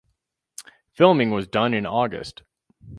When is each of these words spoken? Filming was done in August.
Filming 0.89 1.29
was 1.29 1.45
done 1.47 1.75
in 1.75 1.85
August. 1.85 2.41